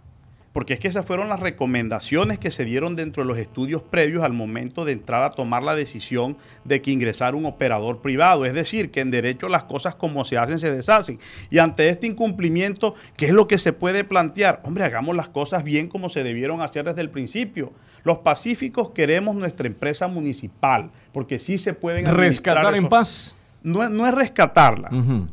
porque 0.53 0.73
es 0.73 0.79
que 0.79 0.87
esas 0.87 1.05
fueron 1.05 1.29
las 1.29 1.39
recomendaciones 1.39 2.37
que 2.37 2.51
se 2.51 2.65
dieron 2.65 2.95
dentro 2.95 3.23
de 3.23 3.27
los 3.27 3.37
estudios 3.37 3.81
previos 3.81 4.23
al 4.23 4.33
momento 4.33 4.83
de 4.83 4.91
entrar 4.91 5.23
a 5.23 5.29
tomar 5.31 5.63
la 5.63 5.75
decisión 5.75 6.37
de 6.65 6.81
que 6.81 6.91
ingresara 6.91 7.37
un 7.37 7.45
operador 7.45 8.01
privado. 8.01 8.45
Es 8.45 8.53
decir, 8.53 8.91
que 8.91 8.99
en 8.99 9.11
derecho 9.11 9.47
las 9.47 9.63
cosas 9.63 9.95
como 9.95 10.25
se 10.25 10.37
hacen 10.37 10.59
se 10.59 10.71
deshacen. 10.71 11.19
Y 11.49 11.59
ante 11.59 11.87
este 11.87 12.07
incumplimiento, 12.07 12.95
¿qué 13.15 13.27
es 13.27 13.33
lo 13.33 13.47
que 13.47 13.57
se 13.57 13.71
puede 13.71 14.03
plantear? 14.03 14.61
Hombre, 14.63 14.83
hagamos 14.83 15.15
las 15.15 15.29
cosas 15.29 15.63
bien 15.63 15.87
como 15.87 16.09
se 16.09 16.23
debieron 16.23 16.61
hacer 16.61 16.85
desde 16.85 17.01
el 17.01 17.09
principio. 17.09 17.71
Los 18.03 18.19
pacíficos 18.19 18.91
queremos 18.91 19.35
nuestra 19.35 19.67
empresa 19.67 20.07
municipal, 20.07 20.89
porque 21.11 21.39
sí 21.39 21.57
se 21.57 21.73
pueden... 21.73 22.05
Rescatar 22.15 22.75
en 22.75 22.89
paz 22.89 23.35
no, 23.63 23.87
no 23.89 24.07
es 24.07 24.13
rescatarla, 24.13 24.89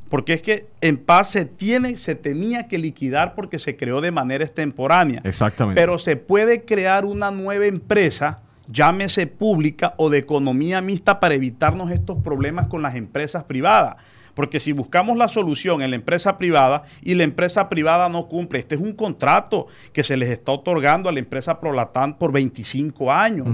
porque 0.09 0.35
es 0.35 0.43
que 0.43 0.67
en 0.81 0.99
paz 0.99 1.31
se 1.31 1.45
tiene, 1.45 1.97
se 1.97 2.15
tenía 2.15 2.69
que 2.69 2.79
liquidar 2.79 3.35
porque 3.35 3.59
se 3.59 3.77
creó 3.77 4.01
de 4.01 4.11
manera 4.11 4.45
extemporánea. 4.45 5.23
Exactamente. 5.25 5.81
Pero 5.81 5.99
se 5.99 6.17
puede 6.17 6.65
crear 6.65 7.05
una 7.05 7.31
nueva 7.31 7.67
empresa, 7.67 8.41
llámese 8.71 9.27
pública 9.27 9.95
o 9.97 10.11
de 10.11 10.19
economía 10.19 10.83
mixta, 10.83 11.21
para 11.21 11.35
evitarnos 11.35 11.91
estos 11.91 12.23
problemas 12.23 12.67
con 12.67 12.83
las 12.83 12.97
empresas 12.97 13.45
privadas. 13.45 13.97
Porque 14.39 14.61
si 14.61 14.71
buscamos 14.71 15.17
la 15.17 15.27
solución 15.27 15.83
en 15.83 15.91
la 15.91 15.97
empresa 15.97 16.39
privada 16.39 16.85
y 17.03 17.15
la 17.15 17.25
empresa 17.25 17.69
privada 17.69 18.09
no 18.09 18.29
cumple, 18.29 18.61
este 18.61 18.77
es 18.77 18.81
un 18.81 18.93
contrato 18.93 19.67
que 19.93 20.05
se 20.05 20.17
les 20.17 20.29
está 20.29 20.53
otorgando 20.53 21.09
a 21.09 21.13
la 21.13 21.19
empresa 21.19 21.59
Prolatán 21.59 22.17
por 22.17 22.31
25 22.31 23.11
años. 23.11 23.49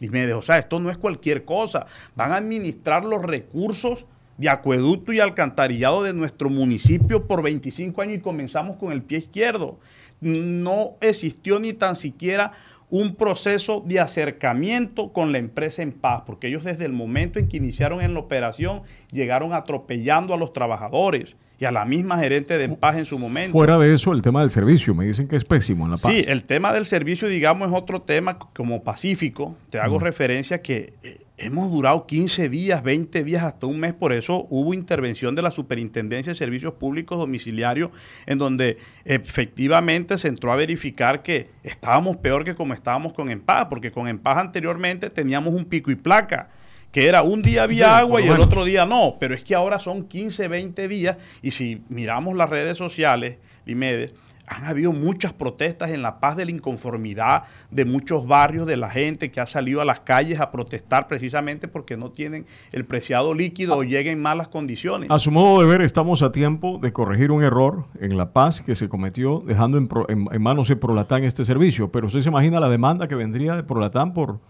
Y 0.00 0.08
me 0.08 0.26
dijo, 0.26 0.40
o 0.40 0.42
sea, 0.42 0.58
esto 0.58 0.80
no 0.80 0.90
es 0.90 0.96
cualquier 0.96 1.44
cosa. 1.44 1.86
Van 2.16 2.32
a 2.32 2.38
administrar 2.38 3.04
los 3.04 3.22
recursos 3.22 4.06
de 4.36 4.48
acueducto 4.48 5.12
y 5.12 5.20
alcantarillado 5.20 6.02
de 6.02 6.12
nuestro 6.14 6.50
municipio 6.50 7.28
por 7.28 7.40
25 7.40 8.02
años 8.02 8.16
y 8.16 8.20
comenzamos 8.20 8.76
con 8.76 8.90
el 8.90 9.02
pie 9.02 9.18
izquierdo. 9.18 9.78
No 10.20 10.96
existió 11.00 11.60
ni 11.60 11.74
tan 11.74 11.94
siquiera 11.94 12.50
un 12.94 13.16
proceso 13.16 13.82
de 13.84 13.98
acercamiento 13.98 15.12
con 15.12 15.32
la 15.32 15.38
empresa 15.38 15.82
en 15.82 15.90
paz, 15.90 16.22
porque 16.24 16.46
ellos 16.46 16.62
desde 16.62 16.84
el 16.84 16.92
momento 16.92 17.40
en 17.40 17.48
que 17.48 17.56
iniciaron 17.56 18.00
en 18.00 18.14
la 18.14 18.20
operación 18.20 18.82
llegaron 19.10 19.52
atropellando 19.52 20.32
a 20.32 20.36
los 20.36 20.52
trabajadores 20.52 21.34
y 21.58 21.64
a 21.64 21.72
la 21.72 21.84
misma 21.86 22.18
gerente 22.18 22.56
de 22.56 22.68
paz 22.68 22.94
en 22.94 23.04
su 23.04 23.18
momento. 23.18 23.50
Fuera 23.50 23.78
de 23.78 23.92
eso, 23.92 24.12
el 24.12 24.22
tema 24.22 24.42
del 24.42 24.52
servicio, 24.52 24.94
me 24.94 25.06
dicen 25.06 25.26
que 25.26 25.34
es 25.34 25.44
pésimo 25.44 25.86
en 25.86 25.90
La 25.90 25.96
Paz. 25.96 26.12
Sí, 26.12 26.24
el 26.28 26.44
tema 26.44 26.72
del 26.72 26.86
servicio, 26.86 27.26
digamos, 27.26 27.68
es 27.68 27.76
otro 27.76 28.00
tema 28.02 28.38
como 28.38 28.84
pacífico. 28.84 29.56
Te 29.70 29.80
hago 29.80 29.98
referencia 29.98 30.62
que 30.62 30.92
eh, 31.02 31.23
hemos 31.36 31.70
durado 31.70 32.06
15 32.06 32.48
días, 32.48 32.82
20 32.82 33.24
días, 33.24 33.42
hasta 33.42 33.66
un 33.66 33.80
mes. 33.80 33.92
Por 33.92 34.12
eso 34.12 34.46
hubo 34.50 34.74
intervención 34.74 35.34
de 35.34 35.42
la 35.42 35.50
Superintendencia 35.50 36.32
de 36.32 36.38
Servicios 36.38 36.74
Públicos 36.74 37.18
Domiciliarios, 37.18 37.90
en 38.26 38.38
donde 38.38 38.78
efectivamente 39.04 40.18
se 40.18 40.28
entró 40.28 40.52
a 40.52 40.56
verificar 40.56 41.22
que 41.22 41.50
estábamos 41.62 42.16
peor 42.18 42.44
que 42.44 42.54
como 42.54 42.74
estábamos 42.74 43.12
con 43.12 43.30
En 43.30 43.40
Paz, 43.40 43.66
porque 43.68 43.90
con 43.90 44.08
En 44.08 44.18
Paz 44.18 44.38
anteriormente 44.38 45.10
teníamos 45.10 45.54
un 45.54 45.64
pico 45.64 45.90
y 45.90 45.96
placa 45.96 46.50
que 46.94 47.08
era 47.08 47.24
un 47.24 47.42
día 47.42 47.64
había 47.64 47.98
agua 47.98 48.22
y 48.22 48.28
el 48.28 48.38
otro 48.38 48.64
día 48.64 48.86
no, 48.86 49.16
pero 49.18 49.34
es 49.34 49.42
que 49.42 49.56
ahora 49.56 49.80
son 49.80 50.06
15, 50.06 50.46
20 50.46 50.86
días 50.86 51.16
y 51.42 51.50
si 51.50 51.82
miramos 51.88 52.36
las 52.36 52.48
redes 52.48 52.78
sociales, 52.78 53.38
Limedes, 53.66 54.14
han 54.46 54.64
habido 54.64 54.92
muchas 54.92 55.32
protestas 55.32 55.90
en 55.90 56.02
La 56.02 56.20
Paz 56.20 56.36
de 56.36 56.44
la 56.44 56.50
inconformidad 56.50 57.44
de 57.70 57.84
muchos 57.84 58.26
barrios, 58.26 58.66
de 58.66 58.76
la 58.76 58.90
gente 58.90 59.30
que 59.30 59.40
ha 59.40 59.46
salido 59.46 59.80
a 59.80 59.84
las 59.84 60.00
calles 60.00 60.40
a 60.40 60.50
protestar 60.50 61.08
precisamente 61.08 61.68
porque 61.68 61.96
no 61.96 62.10
tienen 62.10 62.46
el 62.72 62.84
preciado 62.84 63.34
líquido 63.34 63.76
o 63.76 63.82
lleguen 63.82 64.14
en 64.14 64.22
malas 64.22 64.48
condiciones. 64.48 65.10
A 65.10 65.18
su 65.18 65.30
modo 65.30 65.60
de 65.60 65.66
ver, 65.66 65.82
estamos 65.82 66.22
a 66.22 66.32
tiempo 66.32 66.78
de 66.80 66.92
corregir 66.92 67.30
un 67.30 67.42
error 67.42 67.86
en 68.00 68.16
La 68.16 68.32
Paz 68.32 68.60
que 68.60 68.74
se 68.74 68.88
cometió 68.88 69.42
dejando 69.46 69.78
en, 69.78 69.88
en 70.30 70.42
manos 70.42 70.68
de 70.68 70.76
Prolatán 70.76 71.24
este 71.24 71.44
servicio. 71.44 71.90
Pero 71.90 72.06
usted 72.06 72.20
se 72.20 72.28
imagina 72.28 72.60
la 72.60 72.68
demanda 72.68 73.08
que 73.08 73.14
vendría 73.14 73.56
de 73.56 73.62
Prolatán 73.62 74.12
por, 74.12 74.40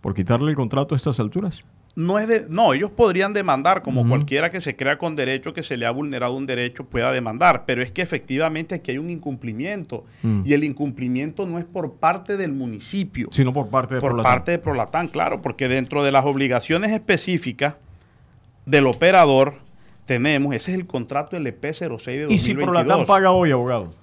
por 0.00 0.14
quitarle 0.14 0.50
el 0.50 0.56
contrato 0.56 0.94
a 0.94 0.96
estas 0.96 1.18
alturas 1.18 1.62
no 1.96 2.18
es 2.18 2.28
de, 2.28 2.46
no, 2.48 2.72
ellos 2.72 2.90
podrían 2.90 3.32
demandar 3.32 3.82
como 3.82 4.08
cualquiera 4.08 4.50
que 4.50 4.60
se 4.60 4.76
crea 4.76 4.96
con 4.96 5.16
derecho 5.16 5.52
que 5.52 5.62
se 5.62 5.76
le 5.76 5.86
ha 5.86 5.90
vulnerado 5.90 6.34
un 6.34 6.46
derecho 6.46 6.84
pueda 6.84 7.10
demandar, 7.12 7.64
pero 7.66 7.82
es 7.82 7.90
que 7.90 8.00
efectivamente 8.02 8.76
aquí 8.76 8.92
hay 8.92 8.98
un 8.98 9.10
incumplimiento 9.10 10.04
mm. 10.22 10.42
y 10.44 10.54
el 10.54 10.64
incumplimiento 10.64 11.46
no 11.46 11.58
es 11.58 11.64
por 11.64 11.94
parte 11.94 12.36
del 12.36 12.52
municipio, 12.52 13.28
sino 13.32 13.52
por 13.52 13.68
parte 13.68 13.96
de 13.96 14.00
por 14.00 14.22
parte 14.22 14.52
de 14.52 14.58
Prolatán, 14.58 15.08
claro, 15.08 15.42
porque 15.42 15.68
dentro 15.68 16.04
de 16.04 16.12
las 16.12 16.24
obligaciones 16.24 16.92
específicas 16.92 17.74
del 18.66 18.86
operador 18.86 19.54
tenemos, 20.06 20.54
ese 20.54 20.72
es 20.72 20.78
el 20.78 20.86
contrato 20.86 21.36
LP06 21.36 21.80
de 21.80 21.88
2022. 21.88 22.32
¿Y 22.32 22.38
si 22.38 22.54
Prolatán 22.54 23.04
paga 23.04 23.32
hoy, 23.32 23.50
abogado? 23.50 23.99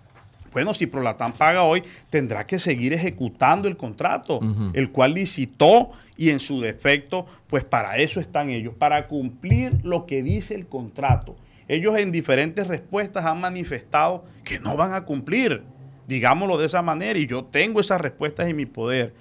Bueno, 0.58 0.74
si 0.74 0.88
Prolatán 0.88 1.34
paga 1.34 1.62
hoy, 1.62 1.84
tendrá 2.10 2.48
que 2.48 2.58
seguir 2.58 2.92
ejecutando 2.92 3.68
el 3.68 3.78
contrato, 3.78 4.40
el 4.74 4.90
cual 4.90 5.14
licitó 5.14 5.92
y 6.18 6.32
en 6.32 6.40
su 6.40 6.60
defecto, 6.60 7.28
pues 7.46 7.64
para 7.64 7.98
eso 7.98 8.20
están 8.20 8.50
ellos, 8.50 8.74
para 8.74 9.06
cumplir 9.06 9.74
lo 9.84 10.08
que 10.08 10.24
dice 10.24 10.56
el 10.56 10.66
contrato. 10.66 11.36
Ellos 11.68 11.96
en 12.00 12.12
diferentes 12.12 12.68
respuestas 12.68 13.24
han 13.24 13.40
manifestado 13.40 14.26
que 14.44 14.60
no 14.60 14.76
van 14.76 14.96
a 14.96 15.02
cumplir, 15.02 15.62
digámoslo 16.08 16.58
de 16.58 16.66
esa 16.66 16.82
manera, 16.82 17.20
y 17.20 17.28
yo 17.28 17.44
tengo 17.44 17.80
esas 17.80 18.02
respuestas 18.02 18.50
en 18.50 18.56
mi 18.56 18.66
poder, 18.66 19.14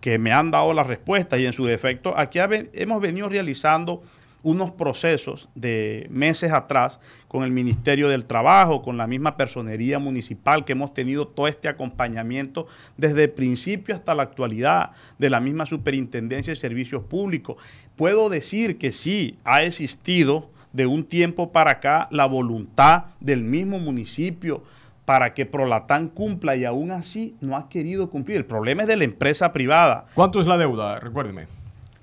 que 0.00 0.18
me 0.18 0.32
han 0.32 0.50
dado 0.50 0.72
las 0.72 0.86
respuestas 0.86 1.40
y 1.40 1.44
en 1.44 1.52
su 1.52 1.66
defecto, 1.66 2.16
aquí 2.16 2.38
hemos 2.72 3.02
venido 3.02 3.28
realizando 3.28 4.02
unos 4.42 4.70
procesos 4.70 5.48
de 5.54 6.06
meses 6.10 6.52
atrás 6.52 7.00
con 7.28 7.44
el 7.44 7.50
Ministerio 7.50 8.08
del 8.08 8.24
Trabajo, 8.24 8.82
con 8.82 8.96
la 8.96 9.06
misma 9.06 9.36
personería 9.36 9.98
municipal 9.98 10.64
que 10.64 10.72
hemos 10.72 10.94
tenido 10.94 11.26
todo 11.28 11.48
este 11.48 11.68
acompañamiento 11.68 12.66
desde 12.96 13.24
el 13.24 13.30
principio 13.30 13.94
hasta 13.94 14.14
la 14.14 14.22
actualidad 14.22 14.90
de 15.18 15.30
la 15.30 15.40
misma 15.40 15.66
Superintendencia 15.66 16.52
de 16.52 16.60
Servicios 16.60 17.02
Públicos. 17.04 17.56
Puedo 17.96 18.28
decir 18.28 18.78
que 18.78 18.92
sí 18.92 19.38
ha 19.44 19.62
existido 19.62 20.50
de 20.72 20.86
un 20.86 21.04
tiempo 21.04 21.52
para 21.52 21.72
acá 21.72 22.08
la 22.10 22.26
voluntad 22.26 23.04
del 23.20 23.42
mismo 23.42 23.78
municipio 23.78 24.62
para 25.04 25.34
que 25.34 25.44
Prolatán 25.44 26.08
cumpla 26.08 26.54
y 26.54 26.64
aún 26.64 26.92
así 26.92 27.36
no 27.40 27.56
ha 27.56 27.68
querido 27.68 28.10
cumplir. 28.10 28.36
El 28.36 28.44
problema 28.44 28.82
es 28.82 28.88
de 28.88 28.96
la 28.96 29.04
empresa 29.04 29.52
privada. 29.52 30.06
¿Cuánto 30.14 30.40
es 30.40 30.46
la 30.46 30.56
deuda? 30.56 31.00
Recuérdeme. 31.00 31.59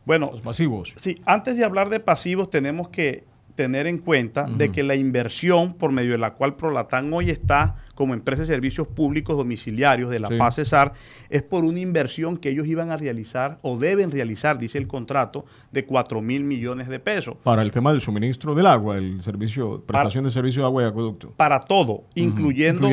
Bueno, 0.07 0.29
los 0.31 0.41
pasivos. 0.41 0.93
Sí, 0.95 1.21
antes 1.25 1.57
de 1.57 1.65
hablar 1.65 1.89
de 1.89 1.99
pasivos 1.99 2.49
tenemos 2.49 2.87
que 2.87 3.25
tener 3.55 3.87
en 3.87 3.97
cuenta 3.97 4.45
de 4.45 4.71
que 4.71 4.83
la 4.83 4.95
inversión 4.95 5.73
por 5.73 5.91
medio 5.91 6.11
de 6.11 6.17
la 6.19 6.35
cual 6.35 6.55
Prolatán 6.55 7.11
hoy 7.11 7.29
está 7.29 7.75
como 7.95 8.13
empresa 8.13 8.43
de 8.43 8.45
servicios 8.45 8.87
públicos 8.87 9.35
domiciliarios 9.35 10.11
de 10.11 10.19
la 10.19 10.29
Paz 10.37 10.55
Cesar 10.55 10.93
es 11.29 11.41
por 11.41 11.65
una 11.65 11.79
inversión 11.79 12.37
que 12.37 12.51
ellos 12.51 12.67
iban 12.67 12.91
a 12.91 12.97
realizar 12.97 13.57
o 13.63 13.77
deben 13.77 14.11
realizar, 14.11 14.59
dice 14.59 14.77
el 14.77 14.87
contrato, 14.87 15.43
de 15.71 15.85
4 15.85 16.21
mil 16.21 16.45
millones 16.45 16.87
de 16.87 16.99
pesos. 16.99 17.35
Para 17.43 17.61
el 17.63 17.71
tema 17.73 17.91
del 17.91 17.99
suministro 17.99 18.55
del 18.55 18.67
agua, 18.67 18.97
el 18.97 19.21
servicio, 19.23 19.83
prestación 19.85 20.23
de 20.23 20.31
servicio 20.31 20.61
de 20.61 20.67
agua 20.67 20.83
y 20.83 20.85
acueducto. 20.85 21.33
Para 21.35 21.59
todo, 21.59 22.03
incluyendo, 22.15 22.87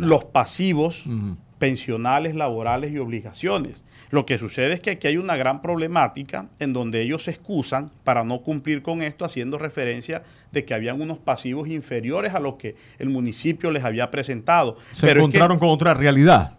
los 0.00 0.24
pasivos 0.26 1.08
pensionales, 1.60 2.34
laborales 2.34 2.90
y 2.90 2.98
obligaciones. 2.98 3.84
Lo 4.10 4.26
que 4.26 4.38
sucede 4.38 4.72
es 4.72 4.80
que 4.80 4.90
aquí 4.90 5.06
hay 5.06 5.18
una 5.18 5.36
gran 5.36 5.62
problemática 5.62 6.48
en 6.58 6.72
donde 6.72 7.02
ellos 7.02 7.24
se 7.24 7.30
excusan 7.30 7.92
para 8.02 8.24
no 8.24 8.40
cumplir 8.40 8.82
con 8.82 9.02
esto, 9.02 9.24
haciendo 9.24 9.58
referencia 9.58 10.24
de 10.50 10.64
que 10.64 10.74
habían 10.74 11.00
unos 11.00 11.18
pasivos 11.18 11.68
inferiores 11.68 12.34
a 12.34 12.40
lo 12.40 12.58
que 12.58 12.74
el 12.98 13.10
municipio 13.10 13.70
les 13.70 13.84
había 13.84 14.10
presentado. 14.10 14.78
Se 14.90 15.08
encontraron 15.12 15.58
con 15.58 15.68
otra 15.68 15.94
realidad. 15.94 16.54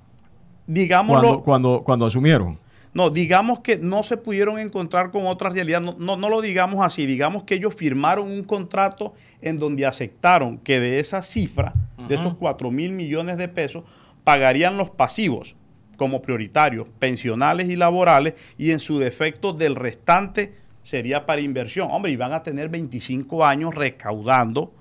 Digámoslo. 0.67 1.41
Cuando, 1.41 1.81
cuando, 1.83 2.05
asumieron. 2.05 2.59
No, 2.93 3.09
digamos 3.09 3.59
que 3.59 3.77
no 3.77 4.03
se 4.03 4.17
pudieron 4.17 4.59
encontrar 4.59 5.11
con 5.11 5.25
otra 5.25 5.49
realidad. 5.49 5.81
No, 5.81 6.15
no, 6.15 6.29
lo 6.29 6.41
digamos 6.41 6.85
así. 6.85 7.07
Digamos 7.07 7.43
que 7.43 7.55
ellos 7.55 7.73
firmaron 7.73 8.27
un 8.27 8.43
contrato 8.43 9.13
en 9.41 9.57
donde 9.57 9.85
aceptaron 9.85 10.59
que 10.59 10.79
de 10.79 10.99
esa 10.99 11.23
cifra, 11.23 11.73
de 12.07 12.15
esos 12.15 12.35
4 12.35 12.69
mil 12.69 12.91
millones 12.91 13.37
de 13.37 13.47
pesos, 13.47 13.83
pagarían 14.23 14.77
los 14.77 14.89
pasivos 14.89 15.55
como 15.97 16.21
prioritarios, 16.21 16.87
pensionales 16.99 17.69
y 17.69 17.75
laborales, 17.75 18.33
y 18.57 18.71
en 18.71 18.79
su 18.79 18.97
defecto 18.97 19.53
del 19.53 19.75
restante 19.75 20.55
sería 20.81 21.25
para 21.25 21.41
inversión. 21.41 21.89
Hombre, 21.91 22.11
y 22.11 22.15
van 22.15 22.33
a 22.33 22.41
tener 22.41 22.69
25 22.69 23.45
años 23.45 23.75
recaudando 23.75 24.73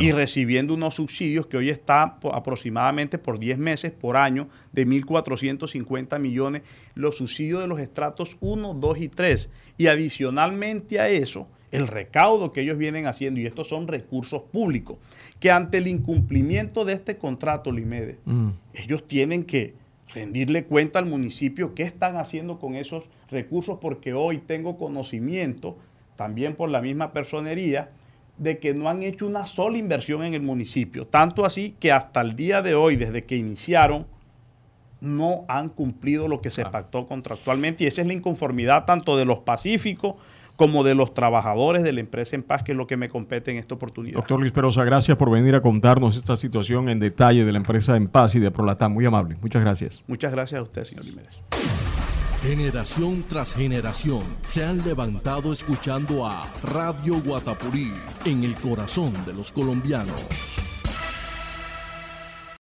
y 0.00 0.12
recibiendo 0.12 0.72
unos 0.72 0.94
subsidios 0.94 1.46
que 1.46 1.58
hoy 1.58 1.68
está 1.68 2.18
aproximadamente 2.32 3.18
por 3.18 3.38
10 3.38 3.58
meses 3.58 3.92
por 3.92 4.16
año 4.16 4.48
de 4.72 4.86
1.450 4.86 6.18
millones, 6.18 6.62
los 6.94 7.18
subsidios 7.18 7.60
de 7.60 7.66
los 7.66 7.80
estratos 7.80 8.36
1, 8.40 8.74
2 8.74 8.98
y 8.98 9.08
3. 9.08 9.50
Y 9.76 9.88
adicionalmente 9.88 11.00
a 11.00 11.08
eso, 11.08 11.48
el 11.74 11.88
recaudo 11.88 12.52
que 12.52 12.60
ellos 12.60 12.78
vienen 12.78 13.06
haciendo, 13.06 13.40
y 13.40 13.46
estos 13.46 13.68
son 13.68 13.88
recursos 13.88 14.42
públicos, 14.42 14.98
que 15.40 15.50
ante 15.50 15.78
el 15.78 15.88
incumplimiento 15.88 16.84
de 16.84 16.92
este 16.92 17.16
contrato, 17.16 17.72
Limede, 17.72 18.18
mm. 18.24 18.48
ellos 18.74 19.08
tienen 19.08 19.44
que 19.44 19.74
rendirle 20.14 20.64
cuenta 20.64 21.00
al 21.00 21.06
municipio 21.06 21.74
qué 21.74 21.82
están 21.82 22.16
haciendo 22.16 22.60
con 22.60 22.76
esos 22.76 23.04
recursos, 23.28 23.78
porque 23.80 24.14
hoy 24.14 24.38
tengo 24.38 24.78
conocimiento, 24.78 25.76
también 26.14 26.54
por 26.54 26.70
la 26.70 26.80
misma 26.80 27.12
personería, 27.12 27.90
de 28.38 28.58
que 28.58 28.72
no 28.72 28.88
han 28.88 29.02
hecho 29.02 29.26
una 29.26 29.46
sola 29.48 29.76
inversión 29.76 30.22
en 30.22 30.34
el 30.34 30.42
municipio. 30.42 31.08
Tanto 31.08 31.44
así 31.44 31.74
que 31.80 31.90
hasta 31.90 32.20
el 32.20 32.36
día 32.36 32.62
de 32.62 32.76
hoy, 32.76 32.94
desde 32.94 33.24
que 33.24 33.36
iniciaron, 33.36 34.06
no 35.00 35.44
han 35.48 35.68
cumplido 35.70 36.28
lo 36.28 36.40
que 36.40 36.50
se 36.50 36.64
pactó 36.64 37.06
contractualmente. 37.06 37.84
Y 37.84 37.86
esa 37.88 38.00
es 38.00 38.06
la 38.06 38.14
inconformidad 38.14 38.84
tanto 38.86 39.16
de 39.16 39.24
los 39.24 39.40
pacíficos 39.40 40.14
como 40.56 40.84
de 40.84 40.94
los 40.94 41.14
trabajadores 41.14 41.82
de 41.82 41.92
la 41.92 42.00
empresa 42.00 42.36
en 42.36 42.42
paz, 42.42 42.62
que 42.62 42.72
es 42.72 42.78
lo 42.78 42.86
que 42.86 42.96
me 42.96 43.08
compete 43.08 43.50
en 43.50 43.58
esta 43.58 43.74
oportunidad. 43.74 44.16
Doctor 44.16 44.40
Luis 44.40 44.52
Perosa, 44.52 44.84
gracias 44.84 45.16
por 45.16 45.30
venir 45.30 45.54
a 45.54 45.60
contarnos 45.60 46.16
esta 46.16 46.36
situación 46.36 46.88
en 46.88 47.00
detalle 47.00 47.44
de 47.44 47.52
la 47.52 47.58
empresa 47.58 47.96
en 47.96 48.08
paz 48.08 48.34
y 48.34 48.40
de 48.40 48.50
Prolatán. 48.50 48.92
Muy 48.92 49.04
amable. 49.04 49.36
Muchas 49.40 49.62
gracias. 49.62 50.02
Muchas 50.06 50.32
gracias 50.32 50.58
a 50.58 50.62
usted, 50.62 50.84
señor 50.84 51.04
Jiménez. 51.04 51.40
Generación 52.42 53.24
tras 53.26 53.54
generación 53.54 54.20
se 54.42 54.64
han 54.64 54.84
levantado 54.84 55.52
escuchando 55.52 56.26
a 56.26 56.42
Radio 56.62 57.14
Guatapurí 57.22 57.90
en 58.26 58.44
el 58.44 58.54
corazón 58.54 59.12
de 59.24 59.32
los 59.32 59.50
colombianos. 59.50 60.26